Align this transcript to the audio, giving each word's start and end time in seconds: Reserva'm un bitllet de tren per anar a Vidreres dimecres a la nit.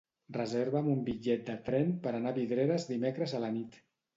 Reserva'm 0.37 0.87
un 0.93 1.03
bitllet 1.09 1.45
de 1.51 1.57
tren 1.69 1.93
per 2.07 2.15
anar 2.21 2.33
a 2.35 2.37
Vidreres 2.41 2.89
dimecres 2.95 3.37
a 3.37 3.43
la 3.45 3.53
nit. 3.61 3.79